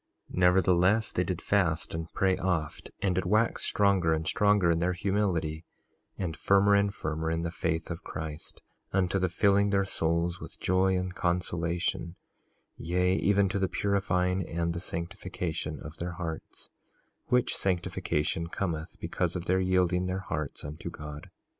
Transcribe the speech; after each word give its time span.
3:35 0.33 0.37
Nevertheless 0.39 1.11
they 1.11 1.23
did 1.23 1.41
fast 1.43 1.93
and 1.93 2.11
pray 2.13 2.35
oft, 2.37 2.89
and 3.03 3.13
did 3.13 3.23
wax 3.27 3.63
stronger 3.63 4.13
and 4.15 4.25
stronger 4.25 4.71
in 4.71 4.79
their 4.79 4.93
humility, 4.93 5.63
and 6.17 6.35
firmer 6.35 6.73
and 6.73 6.95
firmer 6.95 7.29
in 7.29 7.43
the 7.43 7.51
faith 7.51 7.91
of 7.91 8.03
Christ, 8.03 8.63
unto 8.91 9.19
the 9.19 9.29
filling 9.29 9.69
their 9.69 9.85
souls 9.85 10.39
with 10.39 10.59
joy 10.59 10.97
and 10.97 11.13
consolation, 11.13 12.15
yea, 12.77 13.13
even 13.15 13.47
to 13.49 13.59
the 13.59 13.69
purifying 13.69 14.41
and 14.49 14.73
the 14.73 14.79
sanctification 14.79 15.79
of 15.79 15.97
their 15.97 16.13
hearts, 16.13 16.69
which 17.27 17.55
sanctification 17.55 18.47
cometh 18.47 18.97
because 18.99 19.35
of 19.35 19.45
their 19.45 19.59
yielding 19.59 20.07
their 20.07 20.21
hearts 20.21 20.65
unto 20.65 20.89
God. 20.89 21.29